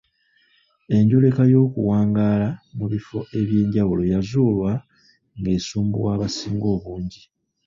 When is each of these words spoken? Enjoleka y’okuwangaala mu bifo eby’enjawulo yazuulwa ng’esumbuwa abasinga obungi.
Enjoleka 0.97 1.43
y’okuwangaala 1.51 2.49
mu 2.77 2.85
bifo 2.93 3.19
eby’enjawulo 3.39 4.03
yazuulwa 4.13 4.71
ng’esumbuwa 5.39 6.09
abasinga 6.15 6.67
obungi. 6.75 7.21